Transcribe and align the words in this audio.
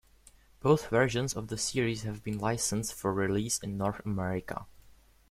Both 0.61 0.87
versions 0.89 1.35
of 1.35 1.49
the 1.49 1.59
series 1.59 2.01
have 2.01 2.23
been 2.23 2.39
licensed 2.39 2.95
for 2.95 3.13
release 3.13 3.59
in 3.59 3.77
North 3.77 4.03
America. 4.03 4.65